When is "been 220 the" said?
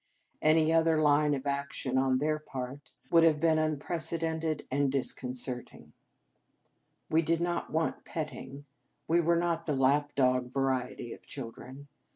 3.39-3.61